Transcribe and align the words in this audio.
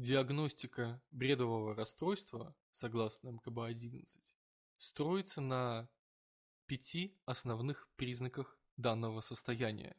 Диагностика 0.00 0.98
бредового 1.10 1.74
расстройства, 1.74 2.56
согласно 2.72 3.28
МКБ-11, 3.32 4.06
строится 4.78 5.42
на 5.42 5.90
пяти 6.64 7.20
основных 7.26 7.86
признаках 7.96 8.58
данного 8.78 9.20
состояния. 9.20 9.94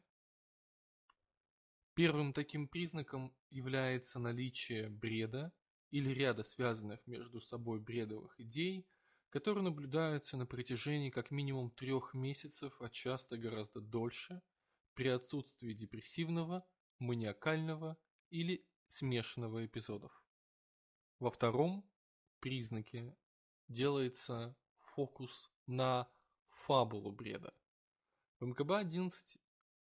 Первым 1.94 2.32
таким 2.32 2.66
признаком 2.66 3.32
является 3.48 4.18
наличие 4.18 4.88
бреда 4.88 5.52
или 5.92 6.10
ряда 6.10 6.42
связанных 6.42 7.06
между 7.06 7.40
собой 7.40 7.78
бредовых 7.78 8.40
идей, 8.40 8.88
которые 9.28 9.62
наблюдаются 9.62 10.36
на 10.36 10.46
протяжении 10.46 11.10
как 11.10 11.30
минимум 11.30 11.70
трех 11.70 12.12
месяцев, 12.12 12.74
а 12.80 12.88
часто 12.88 13.36
гораздо 13.36 13.80
дольше, 13.80 14.42
при 14.94 15.06
отсутствии 15.06 15.72
депрессивного, 15.74 16.66
маниакального 16.98 17.96
или 18.30 18.66
смешанного 18.92 19.64
эпизодов. 19.64 20.22
Во 21.18 21.30
втором 21.30 21.88
признаке 22.40 23.16
делается 23.68 24.54
фокус 24.80 25.50
на 25.66 26.10
фабулу 26.48 27.10
бреда. 27.10 27.54
В 28.38 28.46
МКБ-11 28.46 29.12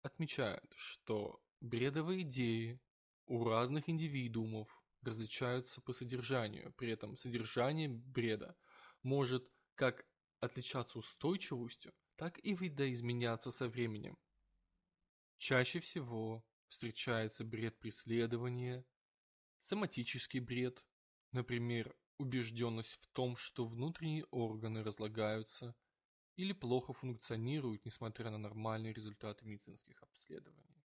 отмечают, 0.04 0.72
что 0.76 1.42
бредовые 1.62 2.22
идеи 2.22 2.80
у 3.26 3.44
разных 3.44 3.90
индивидуумов 3.90 4.70
различаются 5.02 5.82
по 5.82 5.94
содержанию, 5.94 6.74
при 6.74 6.92
этом 6.92 7.18
содержание 7.18 7.90
бреда 7.90 8.56
может 9.02 9.50
как 9.74 10.06
отличаться 10.42 11.00
устойчивостью, 11.00 11.94
так 12.18 12.38
и 12.44 12.54
видоизменяться 12.54 13.50
со 13.50 13.68
временем. 13.68 14.18
Чаще 15.38 15.80
всего 15.80 16.46
встречается 16.68 17.44
бред 17.44 17.80
преследования, 17.80 18.86
соматический 19.62 20.40
бред, 20.40 20.84
например, 21.32 21.96
убежденность 22.18 23.00
в 23.02 23.08
том, 23.14 23.36
что 23.36 23.66
внутренние 23.66 24.26
органы 24.26 24.84
разлагаются 24.84 25.76
или 26.36 26.54
плохо 26.54 26.94
функционируют, 26.94 27.86
несмотря 27.86 28.30
на 28.30 28.38
нормальные 28.38 28.94
результаты 28.94 29.46
медицинских 29.46 30.02
обследований. 30.04 30.84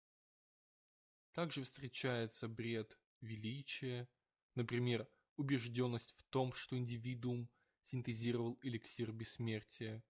Также 1.33 1.63
встречается 1.63 2.47
бред 2.47 2.97
величия, 3.21 4.07
например, 4.55 5.07
убежденность 5.35 6.15
в 6.17 6.23
том, 6.29 6.53
что 6.53 6.77
индивидуум 6.77 7.49
синтезировал 7.83 8.57
эликсир 8.61 9.11
бессмертия, 9.11 10.03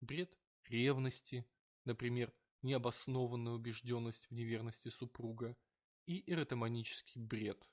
бред 0.00 0.36
ревности, 0.64 1.46
например, 1.84 2.32
необоснованная 2.62 3.52
убежденность 3.52 4.26
в 4.26 4.32
неверности 4.32 4.88
супруга. 4.88 5.56
И 6.06 6.22
эротоманический 6.30 7.20
бред, 7.20 7.68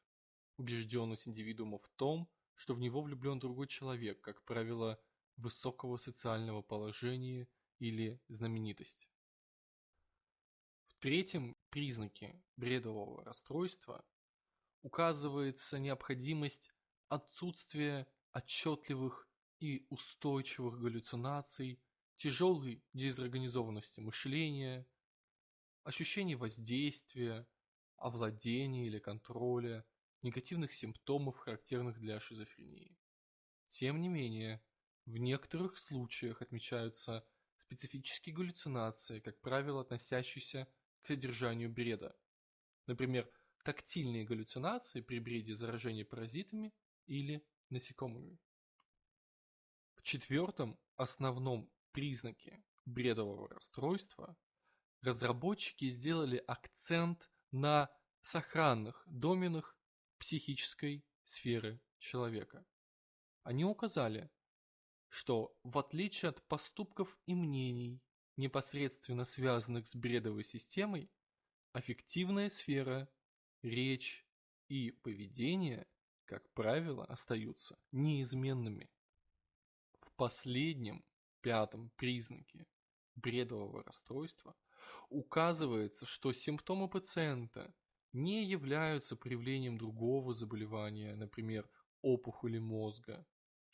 убежденность 0.57 1.27
индивидуума 1.27 1.79
в 1.79 1.89
том, 1.95 2.29
что 2.55 2.73
в 2.73 2.79
него 2.79 3.01
влюблен 3.01 3.39
другой 3.39 3.67
человек, 3.67 4.21
как 4.21 4.43
правило, 4.43 5.01
высокого 5.37 5.97
социального 5.97 6.61
положения 6.61 7.47
или 7.79 8.21
знаменитость. 8.27 9.09
В 10.85 10.93
третьем 10.99 11.57
признаке 11.69 12.41
бредового 12.55 13.25
расстройства 13.25 14.05
указывается 14.83 15.79
необходимость 15.79 16.71
отсутствия 17.09 18.07
отчетливых 18.31 19.27
и 19.59 19.85
устойчивых 19.89 20.79
галлюцинаций, 20.79 21.81
тяжелой 22.17 22.83
дезорганизованности 22.93 23.99
мышления, 23.99 24.87
ощущение 25.83 26.37
воздействия, 26.37 27.47
овладения 27.97 28.85
или 28.85 28.99
контроля, 28.99 29.85
негативных 30.23 30.73
симптомов, 30.73 31.37
характерных 31.37 31.99
для 31.99 32.19
шизофрении. 32.19 32.97
Тем 33.69 34.01
не 34.01 34.07
менее, 34.07 34.63
в 35.05 35.17
некоторых 35.17 35.77
случаях 35.77 36.41
отмечаются 36.41 37.27
специфические 37.57 38.35
галлюцинации, 38.35 39.19
как 39.19 39.39
правило, 39.41 39.81
относящиеся 39.81 40.67
к 41.01 41.07
содержанию 41.07 41.69
бреда. 41.69 42.15
Например, 42.87 43.29
тактильные 43.63 44.25
галлюцинации 44.25 45.01
при 45.01 45.19
бреде 45.19 45.55
заражения 45.55 46.05
паразитами 46.05 46.73
или 47.05 47.45
насекомыми. 47.69 48.39
В 49.95 50.03
четвертом 50.03 50.79
основном 50.95 51.71
признаке 51.91 52.63
бредового 52.85 53.49
расстройства 53.49 54.37
разработчики 55.01 55.89
сделали 55.89 56.43
акцент 56.47 57.29
на 57.51 57.89
сохранных 58.21 59.03
доменах 59.05 59.77
психической 60.23 61.03
сферы 61.25 61.81
человека. 61.99 62.65
Они 63.43 63.65
указали, 63.65 64.31
что 65.09 65.53
в 65.63 65.77
отличие 65.77 66.29
от 66.29 66.41
поступков 66.47 67.19
и 67.25 67.35
мнений, 67.35 68.01
непосредственно 68.37 69.25
связанных 69.25 69.85
с 69.85 69.97
бредовой 69.97 70.45
системой, 70.45 71.11
аффективная 71.73 72.49
сфера, 72.49 73.09
речь 73.63 74.25
и 74.69 74.91
поведение, 74.91 75.85
как 76.23 76.49
правило, 76.53 77.03
остаются 77.03 77.77
неизменными. 77.91 78.89
В 79.99 80.13
последнем, 80.13 81.03
пятом 81.41 81.89
признаке 81.97 82.65
бредового 83.15 83.83
расстройства 83.83 84.55
указывается, 85.09 86.05
что 86.05 86.31
симптомы 86.31 86.87
пациента 86.87 87.75
не 88.13 88.45
являются 88.45 89.15
проявлением 89.15 89.77
другого 89.77 90.33
заболевания, 90.33 91.15
например, 91.15 91.69
опухоли 92.01 92.59
мозга, 92.59 93.25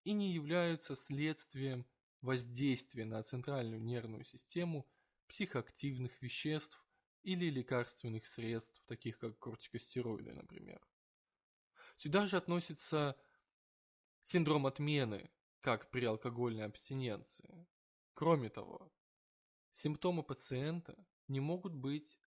и 0.03 0.13
не 0.13 0.31
являются 0.33 0.95
следствием 0.95 1.85
воздействия 2.21 3.05
на 3.05 3.21
центральную 3.21 3.81
нервную 3.81 4.23
систему 4.23 4.89
психоактивных 5.27 6.21
веществ 6.21 6.83
или 7.23 7.49
лекарственных 7.49 8.25
средств, 8.25 8.81
таких 8.85 9.19
как 9.19 9.37
кортикостероиды, 9.37 10.33
например. 10.33 10.81
Сюда 11.97 12.27
же 12.27 12.37
относится 12.37 13.17
синдром 14.23 14.65
отмены, 14.65 15.29
как 15.59 15.91
при 15.91 16.05
алкогольной 16.05 16.65
абстиненции. 16.65 17.67
Кроме 18.13 18.49
того, 18.49 18.91
симптомы 19.73 20.23
пациента 20.23 20.95
не 21.27 21.41
могут 21.41 21.73
быть 21.73 22.17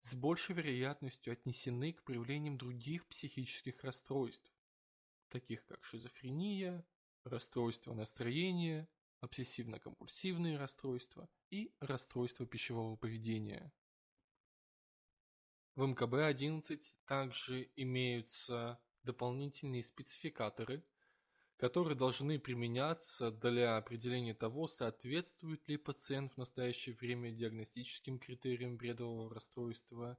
с 0.00 0.14
большей 0.14 0.54
вероятностью 0.54 1.32
отнесены 1.32 1.92
к 1.92 2.02
проявлениям 2.02 2.56
других 2.56 3.06
психических 3.06 3.82
расстройств, 3.84 4.50
таких 5.28 5.64
как 5.66 5.84
шизофрения, 5.84 6.84
расстройство 7.24 7.94
настроения, 7.94 8.88
обсессивно-компульсивные 9.20 10.56
расстройства 10.56 11.28
и 11.50 11.74
расстройства 11.80 12.46
пищевого 12.46 12.96
поведения. 12.96 13.72
В 15.76 15.84
МКБ-11 15.84 16.82
также 17.04 17.70
имеются 17.76 18.80
дополнительные 19.02 19.84
спецификаторы, 19.84 20.84
которые 21.60 21.94
должны 21.94 22.38
применяться 22.38 23.30
для 23.30 23.76
определения 23.76 24.32
того, 24.32 24.66
соответствует 24.66 25.68
ли 25.68 25.76
пациент 25.76 26.32
в 26.32 26.38
настоящее 26.38 26.96
время 26.98 27.30
диагностическим 27.32 28.18
критериям 28.18 28.78
бредового 28.78 29.32
расстройства 29.34 30.16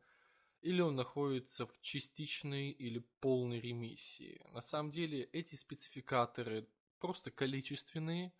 или 0.61 0.81
он 0.81 0.95
находится 0.95 1.65
в 1.65 1.81
частичной 1.81 2.69
или 2.69 2.99
полной 3.21 3.59
ремиссии. 3.59 4.39
На 4.53 4.61
самом 4.61 4.91
деле 4.91 5.23
эти 5.33 5.55
спецификаторы 5.55 6.67
просто 6.99 7.31
количественные 7.31 8.31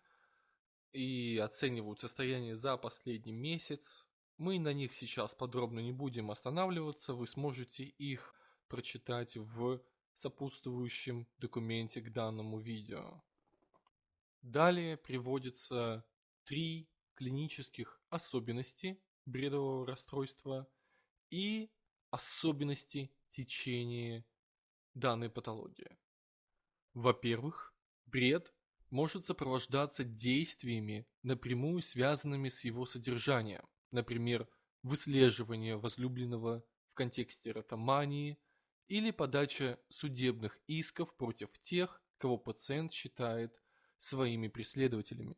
и 0.92 1.40
оценивают 1.42 1.98
состояние 1.98 2.54
за 2.54 2.76
последний 2.76 3.32
месяц. 3.32 4.06
Мы 4.38 4.60
на 4.60 4.72
них 4.72 4.94
сейчас 4.94 5.34
подробно 5.34 5.80
не 5.80 5.90
будем 5.90 6.30
останавливаться, 6.30 7.14
вы 7.14 7.26
сможете 7.26 7.82
их 7.82 8.32
прочитать 8.68 9.36
в 9.36 9.82
сопутствующем 10.14 11.26
документе 11.38 12.00
к 12.00 12.12
данному 12.12 12.58
видео. 12.60 13.22
Далее 14.42 14.96
приводятся 14.96 16.04
три 16.44 16.88
клинических 17.14 18.00
особенности 18.10 19.00
бредового 19.26 19.86
расстройства 19.86 20.68
и 21.30 21.70
особенности 22.10 23.12
течения 23.28 24.24
данной 24.94 25.30
патологии. 25.30 25.96
Во-первых, 26.94 27.74
бред 28.06 28.52
может 28.90 29.24
сопровождаться 29.24 30.04
действиями, 30.04 31.06
напрямую 31.22 31.80
связанными 31.82 32.48
с 32.48 32.64
его 32.64 32.84
содержанием, 32.84 33.66
например, 33.90 34.48
выслеживание 34.82 35.76
возлюбленного 35.76 36.64
в 36.90 36.94
контексте 36.94 37.52
ротомании– 37.52 38.38
или 38.92 39.10
подача 39.10 39.80
судебных 39.88 40.60
исков 40.66 41.16
против 41.16 41.48
тех, 41.62 42.02
кого 42.18 42.36
пациент 42.36 42.92
считает 42.92 43.58
своими 43.96 44.48
преследователями. 44.48 45.34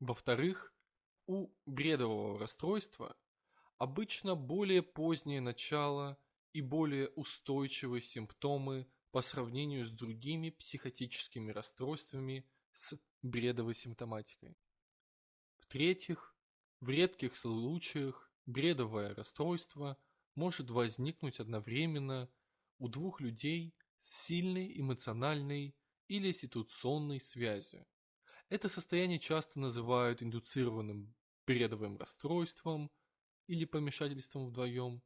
Во-вторых, 0.00 0.74
у 1.26 1.54
бредового 1.66 2.38
расстройства 2.38 3.14
обычно 3.76 4.36
более 4.36 4.82
позднее 4.82 5.42
начало 5.42 6.18
и 6.54 6.62
более 6.62 7.08
устойчивые 7.08 8.00
симптомы 8.00 8.90
по 9.10 9.20
сравнению 9.20 9.84
с 9.84 9.90
другими 9.90 10.48
психотическими 10.48 11.52
расстройствами 11.52 12.48
с 12.72 12.98
бредовой 13.20 13.74
симптоматикой. 13.74 14.56
В-третьих, 15.58 16.34
в 16.80 16.88
редких 16.88 17.36
случаях 17.36 18.32
бредовое 18.46 19.14
расстройство 19.14 19.98
может 20.34 20.70
возникнуть 20.70 21.40
одновременно 21.40 22.28
у 22.78 22.88
двух 22.88 23.20
людей 23.20 23.74
с 24.02 24.26
сильной 24.26 24.78
эмоциональной 24.78 25.74
или 26.08 26.32
ситуационной 26.32 27.20
связью. 27.20 27.86
Это 28.48 28.68
состояние 28.68 29.18
часто 29.18 29.58
называют 29.58 30.22
индуцированным 30.22 31.14
бредовым 31.46 31.96
расстройством 31.96 32.90
или 33.46 33.64
помешательством 33.64 34.46
вдвоем. 34.46 35.02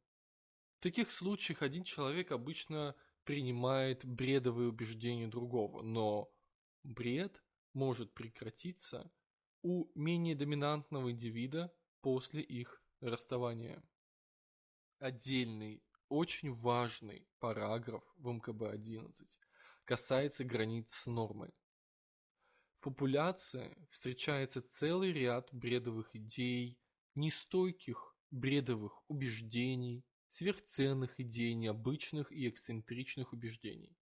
В 0.79 0.81
таких 0.81 1.11
случаях 1.11 1.61
один 1.61 1.83
человек 1.83 2.31
обычно 2.31 2.95
принимает 3.23 4.05
бредовые 4.05 4.69
убеждения 4.69 5.27
другого, 5.27 5.81
но 5.81 6.31
бред 6.83 7.43
может 7.73 8.13
прекратиться 8.13 9.11
у 9.61 9.89
менее 9.93 10.35
доминантного 10.35 11.11
индивида 11.11 11.73
после 12.01 12.41
их 12.41 12.81
расставания. 13.01 13.83
Отдельный, 14.99 15.81
очень 16.09 16.53
важный 16.53 17.25
параграф 17.39 18.03
в 18.17 18.27
МКБ-11 18.27 19.13
касается 19.85 20.43
границ 20.43 20.91
с 20.91 21.05
нормой. 21.05 21.51
В 22.73 22.81
популяции 22.81 23.77
встречается 23.91 24.61
целый 24.61 25.13
ряд 25.13 25.47
бредовых 25.53 26.13
идей, 26.13 26.77
нестойких 27.15 28.13
бредовых 28.29 29.01
убеждений, 29.09 30.03
сверхценных 30.31 31.17
идей, 31.21 31.53
необычных 31.53 32.31
и 32.33 32.49
эксцентричных 32.49 33.31
убеждений. 33.31 33.95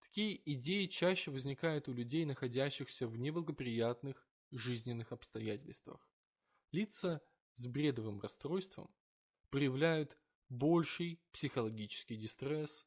Такие 0.00 0.40
идеи 0.54 0.86
чаще 0.86 1.32
возникают 1.32 1.88
у 1.88 1.92
людей, 1.92 2.24
находящихся 2.24 3.08
в 3.08 3.16
неблагоприятных 3.16 4.28
жизненных 4.52 5.10
обстоятельствах. 5.10 6.08
Лица 6.70 7.20
с 7.56 7.66
бредовым 7.66 8.20
расстройством 8.20 8.88
проявляют 9.50 10.16
больший 10.48 11.20
психологический 11.32 12.16
дистресс, 12.16 12.86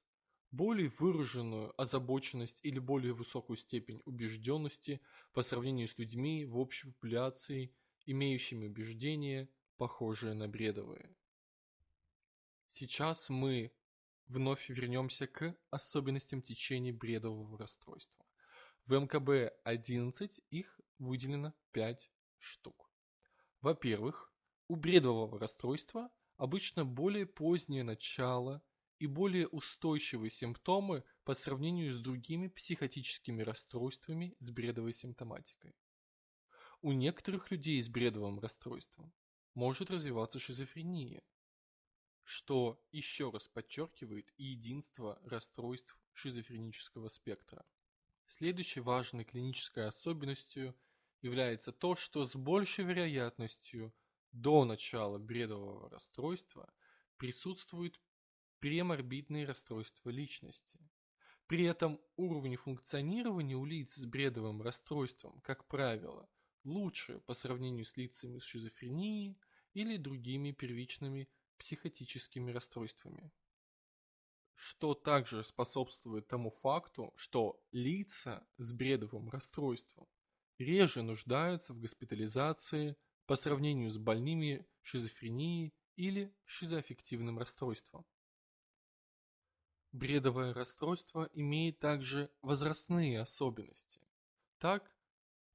более 0.51 0.89
выраженную 0.89 1.73
озабоченность 1.81 2.59
или 2.63 2.79
более 2.79 3.13
высокую 3.13 3.57
степень 3.57 4.01
убежденности 4.05 5.01
по 5.33 5.41
сравнению 5.41 5.87
с 5.87 5.97
людьми 5.97 6.45
в 6.45 6.57
общей 6.57 6.91
популяции, 6.91 7.73
имеющими 8.05 8.67
убеждения, 8.67 9.49
похожие 9.77 10.33
на 10.33 10.47
бредовые. 10.47 11.15
Сейчас 12.67 13.29
мы 13.29 13.71
вновь 14.27 14.69
вернемся 14.69 15.27
к 15.27 15.55
особенностям 15.69 16.41
течения 16.41 16.93
бредового 16.93 17.57
расстройства. 17.57 18.25
В 18.85 18.93
МКБ-11 18.93 20.43
их 20.49 20.79
выделено 20.97 21.53
5 21.71 22.11
штук. 22.39 22.91
Во-первых, 23.61 24.33
у 24.67 24.75
бредового 24.75 25.39
расстройства 25.39 26.09
обычно 26.41 26.85
более 26.85 27.27
позднее 27.27 27.83
начало 27.83 28.63
и 28.97 29.05
более 29.05 29.47
устойчивые 29.47 30.31
симптомы 30.31 31.03
по 31.23 31.35
сравнению 31.35 31.93
с 31.93 32.01
другими 32.01 32.47
психотическими 32.47 33.43
расстройствами 33.43 34.35
с 34.39 34.49
бредовой 34.49 34.95
симптоматикой. 34.95 35.75
У 36.81 36.93
некоторых 36.93 37.51
людей 37.51 37.79
с 37.79 37.89
бредовым 37.89 38.39
расстройством 38.39 39.13
может 39.53 39.91
развиваться 39.91 40.39
шизофрения, 40.39 41.21
что 42.23 42.83
еще 42.91 43.29
раз 43.29 43.47
подчеркивает 43.47 44.33
единство 44.37 45.21
расстройств 45.23 45.95
шизофренического 46.13 47.09
спектра. 47.09 47.67
Следующей 48.25 48.79
важной 48.79 49.25
клинической 49.25 49.85
особенностью 49.85 50.75
является 51.21 51.71
то, 51.71 51.95
что 51.95 52.25
с 52.25 52.35
большей 52.35 52.83
вероятностью 52.83 53.93
до 54.31 54.65
начала 54.65 55.17
бредового 55.17 55.89
расстройства 55.89 56.73
присутствуют 57.17 57.99
преморбидные 58.59 59.45
расстройства 59.45 60.09
личности. 60.09 60.79
При 61.47 61.65
этом 61.65 61.99
уровни 62.15 62.55
функционирования 62.55 63.55
у 63.55 63.65
лиц 63.65 63.95
с 63.95 64.05
бредовым 64.05 64.61
расстройством, 64.61 65.41
как 65.41 65.67
правило, 65.67 66.29
лучше 66.63 67.19
по 67.21 67.33
сравнению 67.33 67.85
с 67.85 67.97
лицами 67.97 68.39
с 68.39 68.43
шизофренией 68.43 69.37
или 69.73 69.97
другими 69.97 70.51
первичными 70.51 71.29
психотическими 71.57 72.51
расстройствами. 72.51 73.31
Что 74.55 74.93
также 74.93 75.43
способствует 75.43 76.27
тому 76.27 76.51
факту, 76.51 77.11
что 77.15 77.61
лица 77.71 78.47
с 78.57 78.73
бредовым 78.73 79.29
расстройством 79.29 80.07
реже 80.57 81.01
нуждаются 81.01 81.73
в 81.73 81.79
госпитализации 81.79 82.95
по 83.31 83.37
сравнению 83.37 83.89
с 83.89 83.97
больными 83.97 84.67
шизофренией 84.81 85.73
или 85.95 86.35
шизоаффективным 86.43 87.39
расстройством. 87.39 88.05
Бредовое 89.93 90.53
расстройство 90.53 91.29
имеет 91.31 91.79
также 91.79 92.29
возрастные 92.41 93.21
особенности. 93.21 94.01
Так, 94.57 94.93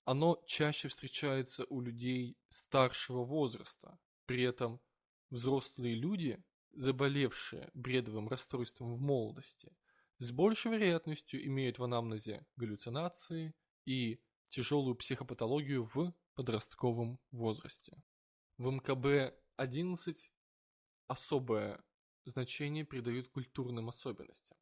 оно 0.06 0.42
чаще 0.46 0.88
встречается 0.88 1.66
у 1.68 1.82
людей 1.82 2.38
старшего 2.48 3.24
возраста, 3.24 3.98
при 4.24 4.42
этом 4.42 4.80
Взрослые 5.28 5.96
люди, 5.96 6.42
заболевшие 6.72 7.68
бредовым 7.74 8.28
расстройством 8.28 8.94
в 8.94 9.02
молодости, 9.02 9.70
с 10.16 10.32
большей 10.32 10.72
вероятностью 10.72 11.44
имеют 11.44 11.78
в 11.78 11.84
анамнезе 11.84 12.46
галлюцинации 12.56 13.52
и 13.84 14.18
тяжелую 14.48 14.94
психопатологию 14.94 15.84
в 15.84 16.14
подростковом 16.36 17.18
возрасте. 17.32 18.02
В 18.58 18.68
МКБ-11 18.68 20.16
особое 21.08 21.82
значение 22.24 22.84
придают 22.84 23.28
культурным 23.28 23.88
особенностям. 23.88 24.56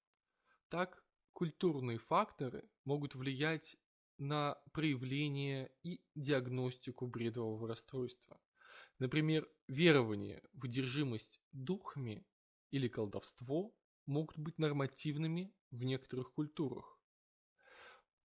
Так, 0.69 1.05
культурные 1.33 1.99
факторы 1.99 2.69
могут 2.85 3.15
влиять 3.15 3.77
на 4.19 4.57
проявление 4.73 5.73
и 5.83 6.01
диагностику 6.15 7.07
бредового 7.09 7.69
расстройства. 7.69 8.41
Например, 9.01 9.49
верование 9.67 10.43
в 10.53 10.65
одержимость 10.65 11.41
духами 11.53 12.25
или 12.71 12.87
колдовство 12.89 13.75
могут 14.07 14.39
быть 14.39 14.59
нормативными 14.59 15.53
в 15.71 15.85
некоторых 15.85 16.33
культурах. 16.33 17.01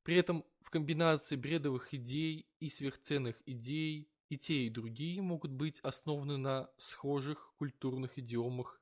При 0.09 0.17
этом 0.17 0.43
в 0.61 0.71
комбинации 0.71 1.35
бредовых 1.35 1.93
идей 1.93 2.47
и 2.59 2.71
сверхценных 2.71 3.39
идей 3.45 4.09
и 4.29 4.39
те, 4.39 4.65
и 4.65 4.69
другие 4.71 5.21
могут 5.21 5.51
быть 5.51 5.79
основаны 5.81 6.37
на 6.37 6.67
схожих 6.79 7.53
культурных 7.59 8.17
идиомах 8.17 8.81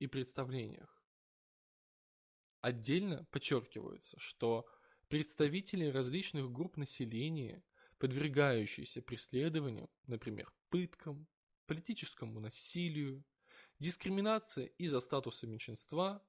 и 0.00 0.08
представлениях. 0.08 1.00
Отдельно 2.60 3.24
подчеркивается, 3.30 4.18
что 4.18 4.66
представители 5.06 5.84
различных 5.86 6.50
групп 6.50 6.76
населения, 6.76 7.62
подвергающиеся 7.98 9.00
преследованию, 9.00 9.88
например, 10.08 10.52
пыткам, 10.70 11.28
политическому 11.66 12.40
насилию, 12.40 13.22
дискриминации 13.78 14.74
из-за 14.78 14.98
статуса 14.98 15.46
меньшинства, 15.46 16.20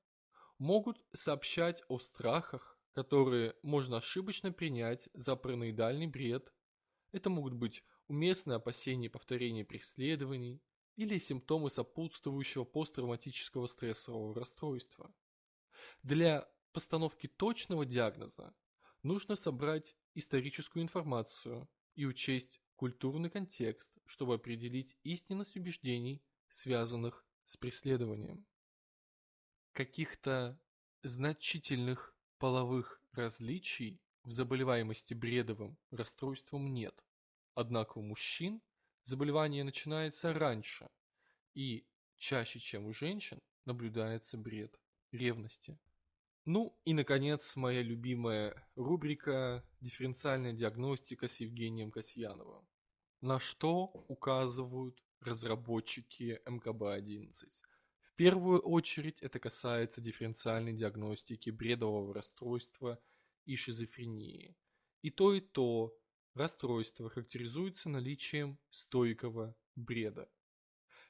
могут 0.59 1.03
сообщать 1.13 1.81
о 1.87 1.97
страхах, 1.97 2.74
которые 2.95 3.55
можно 3.61 3.97
ошибочно 3.97 4.53
принять 4.53 5.09
за 5.13 5.35
параноидальный 5.35 6.07
бред. 6.07 6.53
Это 7.11 7.29
могут 7.29 7.53
быть 7.53 7.83
уместные 8.07 8.55
опасения 8.55 9.09
повторения 9.09 9.65
преследований 9.65 10.63
или 10.95 11.17
симптомы 11.17 11.69
сопутствующего 11.69 12.63
посттравматического 12.63 13.67
стрессового 13.67 14.33
расстройства. 14.33 15.13
Для 16.03 16.49
постановки 16.71 17.27
точного 17.27 17.85
диагноза 17.85 18.55
нужно 19.03 19.35
собрать 19.35 19.97
историческую 20.13 20.81
информацию 20.81 21.67
и 21.95 22.05
учесть 22.05 22.61
культурный 22.77 23.29
контекст, 23.29 23.91
чтобы 24.05 24.35
определить 24.35 24.97
истинность 25.03 25.57
убеждений, 25.57 26.23
связанных 26.47 27.25
с 27.43 27.57
преследованием. 27.57 28.45
Каких-то 29.73 30.57
значительных 31.03 32.14
половых 32.45 33.01
различий 33.13 33.99
в 34.23 34.29
заболеваемости 34.29 35.15
бредовым 35.15 35.79
расстройством 35.89 36.71
нет. 36.71 37.03
Однако 37.55 37.97
у 37.97 38.03
мужчин 38.03 38.61
заболевание 39.03 39.63
начинается 39.63 40.31
раньше, 40.31 40.87
и 41.55 41.87
чаще, 42.17 42.59
чем 42.59 42.85
у 42.85 42.93
женщин, 42.93 43.41
наблюдается 43.65 44.37
бред 44.37 44.79
ревности. 45.11 45.79
Ну 46.45 46.79
и, 46.85 46.93
наконец, 46.93 47.55
моя 47.55 47.81
любимая 47.81 48.53
рубрика 48.75 49.63
«Дифференциальная 49.81 50.53
диагностика» 50.53 51.27
с 51.27 51.37
Евгением 51.37 51.89
Касьяновым. 51.89 52.63
На 53.21 53.39
что 53.39 53.85
указывают 54.07 55.01
разработчики 55.19 56.39
МКБ-11? 56.45 57.49
Первую 58.15 58.59
очередь 58.59 59.21
это 59.21 59.39
касается 59.39 59.99
дифференциальной 59.99 60.73
диагностики 60.73 61.49
бредового 61.49 62.13
расстройства 62.13 62.97
и 63.45 63.57
шизофрении. 63.57 64.55
И 65.01 65.09
то, 65.09 65.33
и 65.33 65.41
то 65.41 65.97
расстройство 66.33 67.09
характеризуется 67.09 67.89
наличием 67.89 68.57
стойкого 68.69 69.53
бреда. 69.75 70.29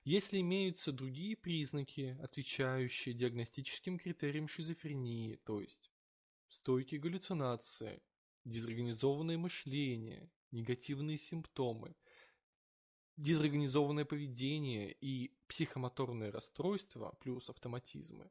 Если 0.03 0.39
имеются 0.41 0.91
другие 0.91 1.35
признаки, 1.35 2.17
отвечающие 2.21 3.13
диагностическим 3.13 3.99
критериям 3.99 4.47
шизофрении, 4.47 5.35
то 5.45 5.61
есть 5.61 5.91
стойкие 6.47 6.99
галлюцинации, 6.99 8.01
дезорганизованное 8.45 9.37
мышление, 9.37 10.31
негативные 10.51 11.17
симптомы, 11.17 11.95
дезорганизованное 13.17 14.05
поведение 14.05 14.95
и 15.01 15.33
психомоторные 15.47 16.31
расстройства 16.31 17.17
плюс 17.21 17.49
автоматизмы, 17.49 18.29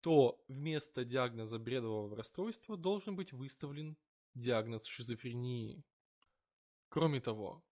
то 0.00 0.44
вместо 0.48 1.04
диагноза 1.04 1.58
бредового 1.58 2.16
расстройства 2.16 2.76
должен 2.76 3.16
быть 3.16 3.32
выставлен 3.32 3.96
диагноз 4.34 4.84
шизофрении. 4.84 5.84
Кроме 6.88 7.20
того, 7.20 7.64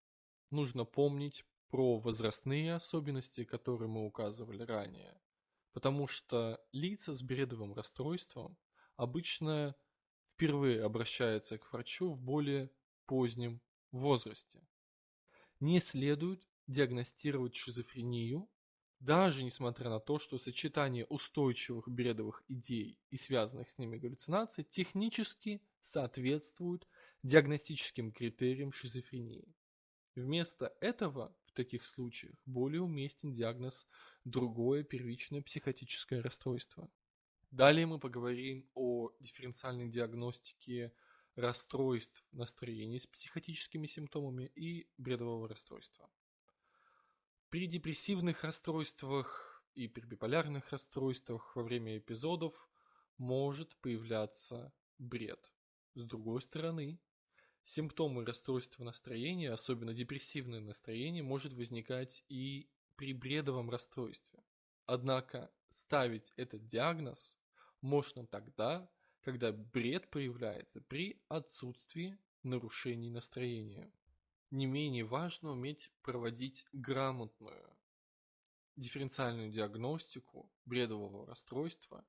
нужно 0.50 0.84
помнить 0.84 1.44
про 1.68 1.98
возрастные 1.98 2.74
особенности, 2.74 3.44
которые 3.44 3.88
мы 3.88 4.04
указывали 4.06 4.62
ранее, 4.62 5.20
потому 5.72 6.06
что 6.06 6.60
лица 6.72 7.12
с 7.12 7.22
бредовым 7.22 7.74
расстройством 7.74 8.56
обычно 8.96 9.74
впервые 10.32 10.82
обращаются 10.82 11.58
к 11.58 11.72
врачу 11.72 12.12
в 12.12 12.20
более 12.20 12.70
позднем 13.06 13.60
возрасте. 13.92 14.62
Не 15.60 15.80
следует 15.80 16.48
диагностировать 16.66 17.54
шизофрению, 17.54 18.48
даже 18.98 19.42
несмотря 19.42 19.88
на 19.88 20.00
то, 20.00 20.18
что 20.18 20.38
сочетание 20.38 21.06
устойчивых 21.06 21.88
бредовых 21.88 22.42
идей 22.48 22.98
и 23.10 23.16
связанных 23.16 23.70
с 23.70 23.78
ними 23.78 23.96
галлюцинаций 23.96 24.64
технически 24.64 25.62
соответствует 25.82 26.86
диагностическим 27.22 28.12
критериям 28.12 28.72
шизофрении. 28.72 29.54
Вместо 30.14 30.74
этого 30.80 31.34
в 31.46 31.52
таких 31.52 31.86
случаях 31.86 32.34
более 32.44 32.82
уместен 32.82 33.32
диагноз 33.32 33.86
другое 34.24 34.82
первичное 34.82 35.42
психотическое 35.42 36.20
расстройство. 36.20 36.90
Далее 37.50 37.86
мы 37.86 37.98
поговорим 37.98 38.68
о 38.74 39.10
дифференциальной 39.18 39.88
диагностике 39.88 40.92
расстройств 41.40 42.24
настроения 42.32 43.00
с 43.00 43.06
психотическими 43.06 43.86
симптомами 43.86 44.50
и 44.54 44.88
бредового 44.98 45.48
расстройства. 45.48 46.10
При 47.48 47.66
депрессивных 47.66 48.44
расстройствах 48.44 49.64
и 49.74 49.88
при 49.88 50.02
биполярных 50.02 50.70
расстройствах 50.70 51.56
во 51.56 51.62
время 51.62 51.98
эпизодов 51.98 52.68
может 53.18 53.74
появляться 53.76 54.72
бред. 54.98 55.52
С 55.94 56.04
другой 56.04 56.42
стороны, 56.42 57.00
симптомы 57.64 58.24
расстройства 58.24 58.84
настроения, 58.84 59.50
особенно 59.50 59.92
депрессивное 59.92 60.60
настроение, 60.60 61.22
может 61.22 61.52
возникать 61.52 62.24
и 62.28 62.68
при 62.96 63.12
бредовом 63.12 63.70
расстройстве. 63.70 64.44
Однако 64.86 65.50
ставить 65.70 66.32
этот 66.36 66.66
диагноз 66.66 67.38
можно 67.80 68.26
тогда, 68.26 68.90
когда 69.22 69.52
бред 69.52 70.10
проявляется 70.10 70.80
при 70.80 71.20
отсутствии 71.28 72.18
нарушений 72.42 73.10
настроения. 73.10 73.92
Не 74.50 74.66
менее 74.66 75.04
важно 75.04 75.52
уметь 75.52 75.92
проводить 76.02 76.66
грамотную 76.72 77.76
дифференциальную 78.76 79.50
диагностику 79.50 80.50
бредового 80.64 81.26
расстройства 81.26 82.04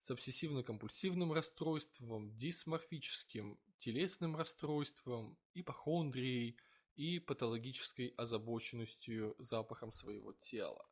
с 0.00 0.10
обсессивно-компульсивным 0.10 1.32
расстройством, 1.32 2.36
дисморфическим 2.36 3.60
телесным 3.78 4.36
расстройством, 4.36 5.38
ипохондрией 5.54 6.56
и 6.96 7.20
патологической 7.20 8.08
озабоченностью 8.16 9.36
запахом 9.38 9.92
своего 9.92 10.32
тела. 10.32 10.88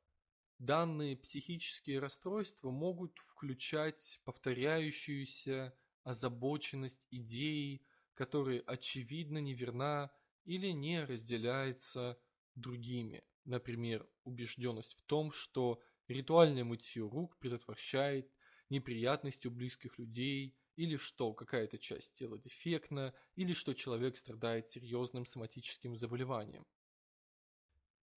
Данные 0.60 1.16
психические 1.16 2.00
расстройства 2.00 2.70
могут 2.70 3.18
включать 3.20 4.20
повторяющуюся 4.24 5.74
озабоченность 6.04 7.00
идеей, 7.10 7.82
которая 8.12 8.60
очевидно 8.66 9.38
неверна 9.38 10.10
или 10.44 10.68
не 10.68 11.02
разделяется 11.02 12.20
другими. 12.56 13.24
Например, 13.46 14.06
убежденность 14.24 14.98
в 14.98 15.02
том, 15.06 15.32
что 15.32 15.80
ритуальное 16.08 16.64
мытье 16.64 17.08
рук 17.08 17.38
предотвращает 17.38 18.30
неприятности 18.68 19.46
у 19.46 19.50
близких 19.50 19.98
людей, 19.98 20.58
или 20.76 20.98
что 20.98 21.32
какая-то 21.32 21.78
часть 21.78 22.12
тела 22.12 22.38
дефектна, 22.38 23.14
или 23.34 23.54
что 23.54 23.72
человек 23.72 24.18
страдает 24.18 24.68
серьезным 24.68 25.24
соматическим 25.24 25.96
заболеванием. 25.96 26.66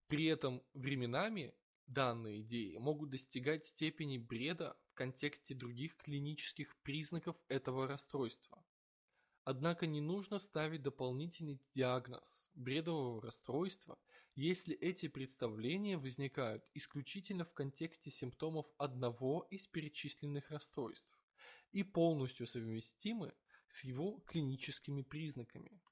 При 0.06 0.24
этом 0.24 0.62
временами 0.72 1.54
Данные 1.90 2.42
идеи 2.42 2.76
могут 2.76 3.10
достигать 3.10 3.66
степени 3.66 4.16
бреда 4.16 4.76
в 4.86 4.94
контексте 4.94 5.56
других 5.56 5.96
клинических 5.96 6.76
признаков 6.84 7.36
этого 7.48 7.88
расстройства. 7.88 8.64
Однако 9.42 9.88
не 9.88 10.00
нужно 10.00 10.38
ставить 10.38 10.82
дополнительный 10.82 11.60
диагноз 11.74 12.48
бредового 12.54 13.20
расстройства, 13.20 13.98
если 14.36 14.76
эти 14.76 15.08
представления 15.08 15.98
возникают 15.98 16.70
исключительно 16.74 17.44
в 17.44 17.52
контексте 17.52 18.12
симптомов 18.12 18.72
одного 18.78 19.48
из 19.50 19.66
перечисленных 19.66 20.48
расстройств 20.52 21.18
и 21.72 21.82
полностью 21.82 22.46
совместимы 22.46 23.34
с 23.68 23.82
его 23.82 24.20
клиническими 24.28 25.02
признаками. 25.02 25.82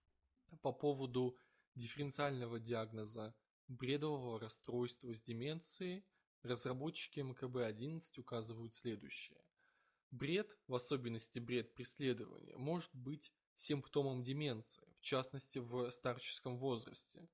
По 0.62 0.71
поводу 0.71 1.37
дифференциального 1.75 2.61
диагноза 2.61 3.35
бредового 3.68 4.40
расстройства 4.40 5.14
с 5.14 5.22
деменцией 5.22 6.04
разработчики 6.42 7.20
МКБ-11 7.20 8.18
указывают 8.18 8.75
следующее. 8.75 9.40
Бред, 10.10 10.56
в 10.66 10.75
особенности 10.75 11.38
бред 11.38 11.75
преследования, 11.75 12.56
может 12.56 12.94
быть 12.94 13.32
симптомом 13.56 14.22
деменции, 14.22 14.94
в 14.98 15.00
частности 15.00 15.58
в 15.58 15.90
старческом 15.90 16.58
возрасте. 16.58 17.28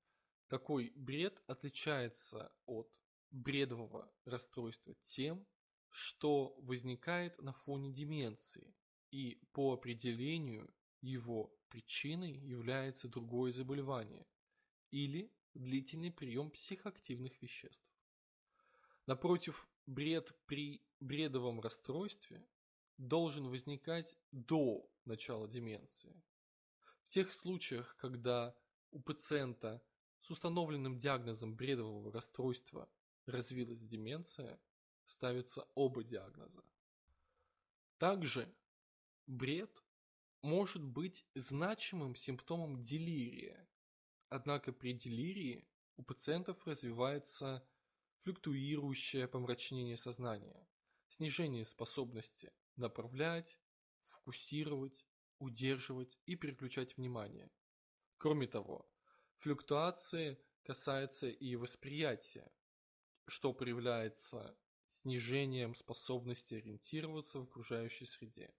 Такой 0.47 0.91
бред 0.95 1.41
отличается 1.47 2.53
от 2.65 2.91
бредового 3.31 4.11
расстройства 4.25 4.95
тем, 5.03 5.47
что 5.89 6.55
возникает 6.59 7.41
на 7.41 7.53
фоне 7.53 7.91
деменции, 7.91 8.75
и 9.11 9.39
по 9.53 9.73
определению 9.73 10.69
его 11.01 11.55
причиной 11.69 12.33
является 12.33 13.07
другое 13.07 13.51
заболевание 13.51 14.25
или 14.91 15.31
длительный 15.55 16.11
прием 16.11 16.51
психоактивных 16.51 17.41
веществ. 17.41 17.89
Напротив, 19.07 19.67
бред 19.85 20.35
при 20.45 20.83
бредовом 20.99 21.59
расстройстве 21.61 22.47
должен 22.97 23.49
возникать 23.49 24.17
до 24.31 24.89
начала 25.05 25.47
деменции. 25.47 26.23
В 27.03 27.07
тех 27.07 27.33
случаях, 27.33 27.95
когда 27.97 28.55
у 28.91 28.99
пациента 28.99 29.81
с 30.19 30.31
установленным 30.31 30.97
диагнозом 30.97 31.55
бредового 31.55 32.11
расстройства 32.11 32.89
развилась 33.25 33.81
деменция, 33.81 34.59
ставятся 35.05 35.67
оба 35.75 36.03
диагноза. 36.03 36.63
Также 37.97 38.53
бред 39.27 39.83
может 40.41 40.83
быть 40.83 41.25
значимым 41.35 42.15
симптомом 42.15 42.83
делирия, 42.83 43.67
Однако 44.35 44.73
при 44.73 44.91
делирии 44.91 45.65
у 45.95 46.03
пациентов 46.03 46.67
развивается 46.67 47.65
флюктуирующее 48.23 49.29
помрачнение 49.29 49.95
сознания, 49.95 50.67
снижение 51.07 51.63
способности 51.63 52.51
направлять, 52.75 53.57
фокусировать, 54.03 55.05
удерживать 55.39 56.19
и 56.25 56.35
переключать 56.35 56.97
внимание. 56.97 57.49
Кроме 58.17 58.45
того, 58.45 58.91
флюктуации 59.37 60.37
касаются 60.63 61.29
и 61.29 61.55
восприятия, 61.55 62.51
что 63.27 63.53
проявляется 63.53 64.59
снижением 64.89 65.75
способности 65.75 66.55
ориентироваться 66.55 67.39
в 67.39 67.43
окружающей 67.43 68.05
среде. 68.05 68.53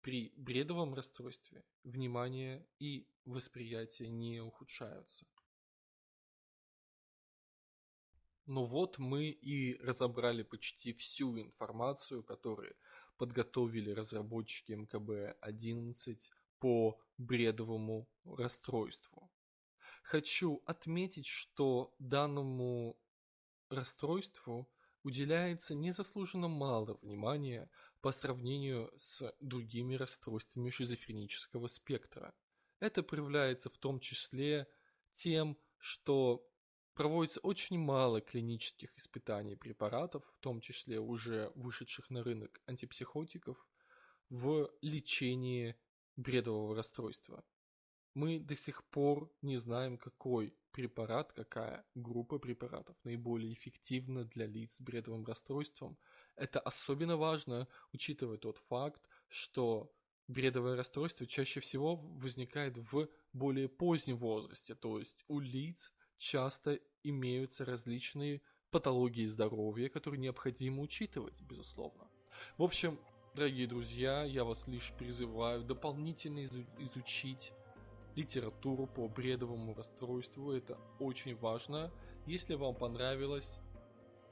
При 0.00 0.32
бредовом 0.36 0.94
расстройстве 0.94 1.62
внимание 1.84 2.66
и 2.78 3.06
восприятие 3.26 4.08
не 4.08 4.40
ухудшаются. 4.40 5.26
Ну 8.46 8.64
вот 8.64 8.98
мы 8.98 9.28
и 9.28 9.76
разобрали 9.76 10.42
почти 10.42 10.92
всю 10.94 11.38
информацию, 11.38 12.24
которую 12.24 12.74
подготовили 13.16 13.90
разработчики 13.90 14.72
МКБ-11 14.72 16.18
по 16.58 16.98
бредовому 17.18 18.08
расстройству. 18.24 19.30
Хочу 20.02 20.62
отметить, 20.64 21.26
что 21.26 21.94
данному 21.98 22.98
расстройству 23.68 24.68
уделяется 25.02 25.74
незаслуженно 25.74 26.48
мало 26.48 26.98
внимания 27.02 27.70
по 28.00 28.12
сравнению 28.12 28.92
с 28.98 29.34
другими 29.40 29.94
расстройствами 29.94 30.70
шизофренического 30.70 31.66
спектра. 31.66 32.34
Это 32.80 33.02
проявляется 33.02 33.68
в 33.68 33.78
том 33.78 34.00
числе 34.00 34.66
тем, 35.12 35.58
что 35.76 36.46
проводится 36.94 37.40
очень 37.40 37.78
мало 37.78 38.20
клинических 38.20 38.96
испытаний 38.96 39.56
препаратов, 39.56 40.24
в 40.36 40.38
том 40.40 40.60
числе 40.60 40.98
уже 40.98 41.52
вышедших 41.54 42.10
на 42.10 42.22
рынок 42.22 42.60
антипсихотиков, 42.66 43.66
в 44.30 44.70
лечении 44.80 45.76
бредового 46.16 46.74
расстройства. 46.76 47.44
Мы 48.14 48.38
до 48.38 48.56
сих 48.56 48.84
пор 48.84 49.32
не 49.42 49.56
знаем, 49.56 49.98
какой 49.98 50.54
препарат, 50.72 51.32
какая 51.32 51.84
группа 51.94 52.38
препаратов 52.38 52.96
наиболее 53.04 53.52
эффективна 53.52 54.24
для 54.24 54.46
лиц 54.46 54.74
с 54.76 54.80
бредовым 54.80 55.24
расстройством. 55.24 55.98
Это 56.40 56.58
особенно 56.58 57.18
важно, 57.18 57.68
учитывая 57.92 58.38
тот 58.38 58.56
факт, 58.70 59.02
что 59.28 59.92
бредовое 60.26 60.74
расстройство 60.74 61.26
чаще 61.26 61.60
всего 61.60 61.96
возникает 61.96 62.78
в 62.78 63.08
более 63.34 63.68
позднем 63.68 64.16
возрасте, 64.16 64.74
то 64.74 64.98
есть 64.98 65.22
у 65.28 65.38
лиц 65.38 65.92
часто 66.16 66.80
имеются 67.02 67.66
различные 67.66 68.40
патологии 68.70 69.26
здоровья, 69.26 69.90
которые 69.90 70.18
необходимо 70.18 70.80
учитывать, 70.80 71.38
безусловно. 71.42 72.08
В 72.56 72.62
общем, 72.62 72.98
дорогие 73.34 73.66
друзья, 73.66 74.24
я 74.24 74.44
вас 74.44 74.66
лишь 74.66 74.94
призываю 74.98 75.62
дополнительно 75.62 76.46
изучить 76.78 77.52
литературу 78.16 78.86
по 78.86 79.08
бредовому 79.08 79.74
расстройству. 79.74 80.52
Это 80.52 80.78
очень 81.00 81.36
важно. 81.36 81.92
Если 82.26 82.54
вам 82.54 82.74
понравилось, 82.74 83.60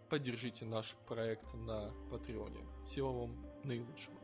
поддержите 0.09 0.65
наш 0.65 0.95
проект 1.07 1.55
на 1.55 1.91
Патреоне. 2.11 2.65
Всего 2.87 3.21
вам 3.21 3.37
наилучшего. 3.65 4.18